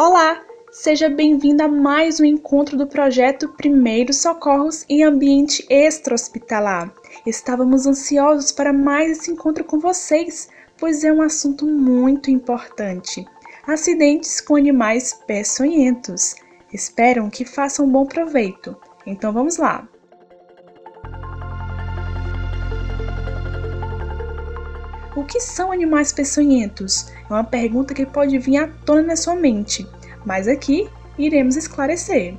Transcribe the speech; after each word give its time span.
Olá, 0.00 0.40
seja 0.70 1.08
bem-vindo 1.08 1.60
a 1.60 1.66
mais 1.66 2.20
um 2.20 2.24
encontro 2.24 2.76
do 2.76 2.86
projeto 2.86 3.48
Primeiros 3.48 4.18
Socorros 4.18 4.84
em 4.88 5.02
Ambiente 5.02 5.66
Extra-Hospitalar. 5.68 6.94
Estávamos 7.26 7.84
ansiosos 7.84 8.52
para 8.52 8.72
mais 8.72 9.18
esse 9.18 9.32
encontro 9.32 9.64
com 9.64 9.80
vocês, 9.80 10.48
pois 10.78 11.02
é 11.02 11.12
um 11.12 11.20
assunto 11.20 11.66
muito 11.66 12.30
importante. 12.30 13.26
Acidentes 13.66 14.40
com 14.40 14.54
animais 14.54 15.14
peçonhentos. 15.26 16.36
Esperam 16.72 17.28
que 17.28 17.44
façam 17.44 17.88
bom 17.88 18.06
proveito. 18.06 18.76
Então 19.04 19.32
vamos 19.32 19.56
lá! 19.56 19.88
O 25.18 25.24
que 25.24 25.40
são 25.40 25.72
animais 25.72 26.12
peçonhentos? 26.12 27.08
É 27.28 27.32
uma 27.32 27.42
pergunta 27.42 27.92
que 27.92 28.06
pode 28.06 28.38
vir 28.38 28.58
à 28.58 28.68
tona 28.68 29.02
na 29.02 29.16
sua 29.16 29.34
mente, 29.34 29.84
mas 30.28 30.46
aqui 30.46 30.86
iremos 31.18 31.56
esclarecer. 31.56 32.34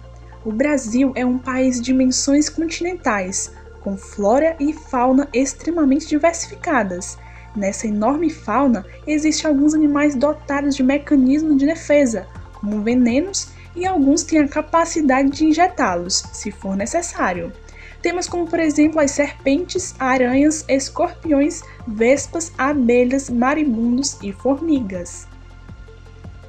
O 0.45 0.51
Brasil 0.51 1.11
é 1.15 1.25
um 1.25 1.39
país 1.39 1.77
de 1.77 1.85
dimensões 1.85 2.47
continentais, 2.47 3.51
com 3.81 3.97
flora 3.97 4.55
e 4.59 4.71
fauna 4.71 5.27
extremamente 5.33 6.07
diversificadas. 6.07 7.17
Nessa 7.55 7.87
enorme 7.87 8.29
fauna, 8.29 8.85
existem 9.07 9.49
alguns 9.49 9.73
animais 9.73 10.13
dotados 10.13 10.75
de 10.75 10.83
mecanismo 10.83 11.57
de 11.57 11.65
defesa, 11.65 12.27
como 12.53 12.83
venenos, 12.83 13.49
e 13.75 13.87
alguns 13.87 14.21
têm 14.21 14.41
a 14.41 14.47
capacidade 14.47 15.31
de 15.31 15.45
injetá-los, 15.45 16.23
se 16.31 16.51
for 16.51 16.77
necessário. 16.77 17.51
Temos 18.03 18.27
como, 18.27 18.45
por 18.45 18.59
exemplo, 18.59 19.01
as 19.01 19.09
serpentes, 19.09 19.95
aranhas, 19.97 20.63
escorpiões, 20.69 21.63
vespas, 21.87 22.51
abelhas, 22.55 23.31
marimundos 23.31 24.15
e 24.21 24.31
formigas. 24.31 25.27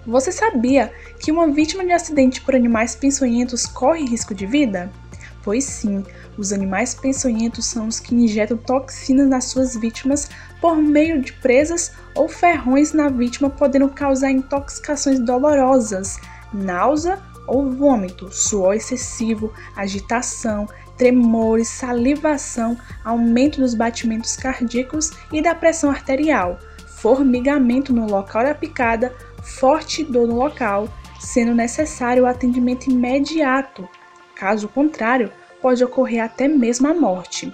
Você 0.06 0.32
sabia 0.32 0.92
que 1.18 1.30
uma 1.30 1.48
vítima 1.50 1.84
de 1.84 1.92
acidente 1.92 2.40
por 2.40 2.54
animais 2.54 2.94
peçonhentos 2.94 3.66
corre 3.66 4.04
risco 4.04 4.34
de 4.34 4.46
vida? 4.46 4.90
Pois 5.42 5.64
sim, 5.64 6.04
os 6.36 6.52
animais 6.52 6.94
peçonhentos 6.94 7.66
são 7.66 7.86
os 7.86 8.00
que 8.00 8.14
injetam 8.14 8.56
toxinas 8.56 9.28
nas 9.28 9.44
suas 9.44 9.76
vítimas 9.76 10.28
por 10.60 10.76
meio 10.76 11.20
de 11.20 11.32
presas 11.34 11.92
ou 12.14 12.28
ferrões 12.28 12.92
na 12.92 13.08
vítima, 13.08 13.48
podendo 13.48 13.88
causar 13.88 14.30
intoxicações 14.30 15.18
dolorosas, 15.18 16.18
náusea 16.52 17.18
ou 17.46 17.70
vômito, 17.70 18.32
suor 18.32 18.74
excessivo, 18.74 19.52
agitação, 19.74 20.68
tremores, 20.96 21.68
salivação, 21.68 22.76
aumento 23.02 23.60
dos 23.60 23.74
batimentos 23.74 24.36
cardíacos 24.36 25.10
e 25.32 25.40
da 25.40 25.54
pressão 25.54 25.90
arterial, 25.90 26.58
formigamento 26.86 27.94
no 27.94 28.06
local 28.06 28.44
da 28.44 28.54
picada, 28.54 29.12
forte 29.42 30.04
dor 30.04 30.26
no 30.26 30.36
local, 30.36 30.88
sendo 31.18 31.54
necessário 31.54 32.24
o 32.24 32.26
atendimento 32.26 32.90
imediato. 32.90 33.88
Caso 34.34 34.68
contrário, 34.68 35.30
pode 35.60 35.84
ocorrer 35.84 36.24
até 36.24 36.48
mesmo 36.48 36.88
a 36.88 36.94
morte. 36.94 37.52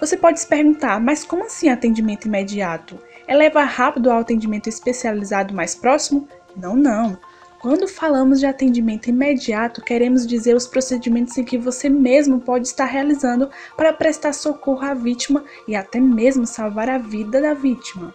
Você 0.00 0.16
pode 0.16 0.40
se 0.40 0.46
perguntar, 0.46 1.00
mas 1.00 1.24
como 1.24 1.44
assim 1.44 1.68
atendimento 1.68 2.26
imediato? 2.26 2.98
É 3.26 3.36
levar 3.36 3.64
rápido 3.64 4.10
ao 4.10 4.18
atendimento 4.18 4.68
especializado 4.68 5.54
mais 5.54 5.74
próximo? 5.74 6.26
Não, 6.56 6.74
não. 6.74 7.16
Quando 7.60 7.86
falamos 7.86 8.40
de 8.40 8.46
atendimento 8.46 9.08
imediato, 9.08 9.80
queremos 9.80 10.26
dizer 10.26 10.56
os 10.56 10.66
procedimentos 10.66 11.38
em 11.38 11.44
que 11.44 11.56
você 11.56 11.88
mesmo 11.88 12.40
pode 12.40 12.66
estar 12.66 12.86
realizando 12.86 13.48
para 13.76 13.92
prestar 13.92 14.32
socorro 14.32 14.84
à 14.84 14.94
vítima 14.94 15.44
e 15.68 15.76
até 15.76 16.00
mesmo 16.00 16.44
salvar 16.44 16.88
a 16.88 16.98
vida 16.98 17.40
da 17.40 17.54
vítima. 17.54 18.12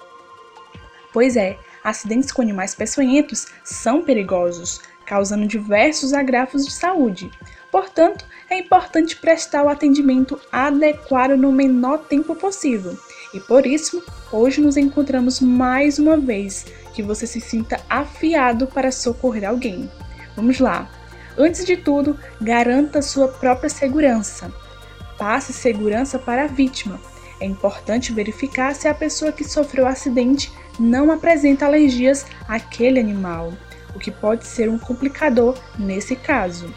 Pois 1.14 1.38
é, 1.38 1.58
acidentes 1.84 2.32
com 2.32 2.42
animais 2.42 2.76
peçonhentos 2.76 3.48
são 3.64 4.04
perigosos, 4.04 4.82
causando 5.06 5.48
diversos 5.48 6.14
agravos 6.14 6.66
de 6.66 6.72
saúde. 6.72 7.32
Portanto, 7.72 8.26
é 8.50 8.58
importante 8.58 9.16
prestar 9.18 9.64
o 9.64 9.70
atendimento 9.70 10.40
adequado 10.52 11.38
no 11.38 11.52
menor 11.52 12.00
tempo 12.00 12.36
possível. 12.36 12.98
E 13.34 13.40
por 13.40 13.66
isso, 13.66 14.04
hoje 14.32 14.62
nos 14.62 14.78
encontramos 14.78 15.40
mais 15.40 16.00
uma 16.00 16.18
vez 16.18 16.66
que 16.94 17.04
você 17.04 17.28
se 17.28 17.42
sinta 17.42 17.80
afiado 17.90 18.68
para 18.68 18.92
socorrer 18.92 19.48
alguém. 19.48 19.92
Vamos 20.36 20.60
lá! 20.60 20.90
Antes 21.38 21.64
de 21.66 21.78
tudo, 21.78 22.18
garanta 22.42 23.02
sua 23.02 23.28
própria 23.28 23.70
segurança. 23.70 24.52
Passe 25.18 25.54
segurança 25.54 26.18
para 26.18 26.46
a 26.46 26.48
vítima. 26.48 27.00
É 27.40 27.46
importante 27.46 28.14
verificar 28.14 28.74
se 28.74 28.88
a 28.88 28.94
pessoa 28.94 29.32
que 29.32 29.44
sofreu 29.44 29.86
o 29.86 29.88
acidente 29.88 30.52
não 30.80 31.12
apresenta 31.12 31.66
alergias 31.66 32.26
àquele 32.48 33.00
animal, 33.00 33.54
o 33.96 34.00
que 34.00 34.12
pode 34.12 34.46
ser 34.46 34.70
um 34.70 34.80
complicador 34.80 35.58
nesse 35.78 36.16
caso. 36.16 36.74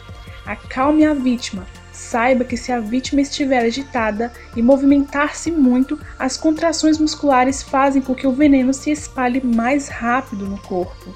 Acalme 0.46 1.04
a 1.04 1.14
vítima, 1.14 1.66
Saiba 2.00 2.44
que 2.44 2.56
se 2.56 2.72
a 2.72 2.80
vítima 2.80 3.20
estiver 3.20 3.58
agitada 3.58 4.32
e 4.56 4.62
movimentar-se 4.62 5.50
muito, 5.50 6.00
as 6.18 6.36
contrações 6.36 6.98
musculares 6.98 7.62
fazem 7.62 8.00
com 8.00 8.14
que 8.14 8.26
o 8.26 8.32
veneno 8.32 8.72
se 8.72 8.90
espalhe 8.90 9.44
mais 9.44 9.88
rápido 9.88 10.46
no 10.46 10.58
corpo. 10.58 11.14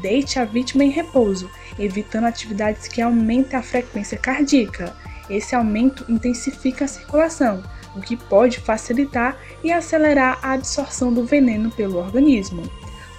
Deite 0.00 0.38
a 0.38 0.44
vítima 0.44 0.84
em 0.84 0.90
repouso, 0.90 1.50
evitando 1.78 2.26
atividades 2.26 2.86
que 2.86 3.02
aumentem 3.02 3.58
a 3.58 3.62
frequência 3.62 4.16
cardíaca. 4.16 4.94
Esse 5.28 5.54
aumento 5.54 6.04
intensifica 6.08 6.84
a 6.84 6.88
circulação, 6.88 7.62
o 7.96 8.00
que 8.00 8.16
pode 8.16 8.60
facilitar 8.60 9.36
e 9.62 9.72
acelerar 9.72 10.38
a 10.42 10.52
absorção 10.52 11.12
do 11.12 11.24
veneno 11.24 11.70
pelo 11.70 11.98
organismo. 11.98 12.62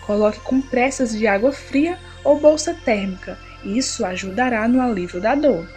Coloque 0.05 0.39
compressas 0.39 1.11
de 1.11 1.27
água 1.27 1.51
fria 1.51 1.97
ou 2.23 2.39
bolsa 2.39 2.73
térmica, 2.73 3.37
isso 3.63 4.05
ajudará 4.05 4.67
no 4.67 4.81
alívio 4.81 5.21
da 5.21 5.35
dor. 5.35 5.67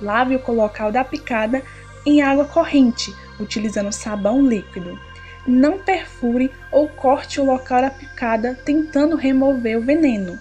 Lave 0.00 0.36
o 0.36 0.52
local 0.52 0.90
da 0.90 1.04
picada 1.04 1.62
em 2.04 2.22
água 2.22 2.44
corrente, 2.44 3.14
utilizando 3.38 3.92
sabão 3.92 4.46
líquido. 4.46 4.98
Não 5.46 5.78
perfure 5.78 6.50
ou 6.70 6.88
corte 6.88 7.40
o 7.40 7.44
local 7.44 7.82
da 7.82 7.90
picada 7.90 8.58
tentando 8.64 9.16
remover 9.16 9.78
o 9.78 9.82
veneno. 9.82 10.38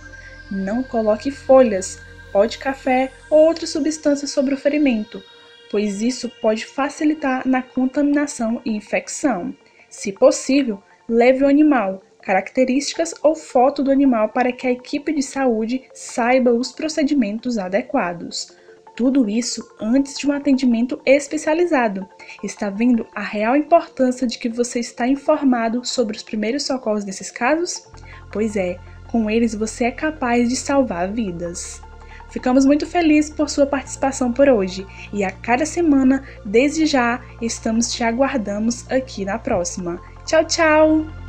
Não 0.49 0.83
coloque 0.83 1.31
folhas, 1.31 1.99
pó 2.31 2.45
de 2.45 2.57
café 2.57 3.11
ou 3.29 3.39
outras 3.45 3.69
substâncias 3.69 4.31
sobre 4.31 4.53
o 4.53 4.57
ferimento, 4.57 5.23
pois 5.69 6.01
isso 6.01 6.29
pode 6.41 6.65
facilitar 6.65 7.47
na 7.47 7.61
contaminação 7.61 8.61
e 8.65 8.71
infecção. 8.71 9.53
Se 9.89 10.11
possível, 10.11 10.81
leve 11.07 11.43
o 11.43 11.47
animal, 11.47 12.01
características 12.21 13.13
ou 13.23 13.35
foto 13.35 13.81
do 13.81 13.91
animal 13.91 14.29
para 14.29 14.51
que 14.51 14.67
a 14.67 14.71
equipe 14.71 15.13
de 15.13 15.23
saúde 15.23 15.83
saiba 15.93 16.51
os 16.51 16.71
procedimentos 16.71 17.57
adequados. 17.57 18.55
Tudo 18.97 19.29
isso 19.29 19.63
antes 19.79 20.17
de 20.17 20.27
um 20.27 20.33
atendimento 20.33 20.99
especializado. 21.05 22.07
Está 22.43 22.69
vendo 22.69 23.07
a 23.13 23.21
real 23.21 23.55
importância 23.55 24.27
de 24.27 24.39
que 24.39 24.49
você 24.49 24.79
está 24.79 25.07
informado 25.07 25.85
sobre 25.85 26.17
os 26.17 26.23
primeiros 26.23 26.63
socorros 26.63 27.05
nesses 27.05 27.31
casos? 27.31 27.87
Pois 28.33 28.55
é, 28.55 28.77
com 29.09 29.29
eles 29.29 29.55
você 29.55 29.85
é 29.85 29.91
capaz 29.91 30.49
de 30.49 30.55
salvar 30.55 31.11
vidas. 31.11 31.81
Ficamos 32.29 32.65
muito 32.65 32.85
felizes 32.85 33.31
por 33.31 33.49
sua 33.49 33.65
participação 33.65 34.31
por 34.31 34.49
hoje 34.49 34.85
e 35.13 35.23
a 35.23 35.31
cada 35.31 35.65
semana, 35.65 36.23
desde 36.43 36.85
já, 36.85 37.21
estamos 37.41 37.91
te 37.91 38.03
aguardamos 38.03 38.89
aqui 38.91 39.25
na 39.25 39.39
próxima. 39.39 39.99
Tchau, 40.25 40.43
tchau! 40.45 41.26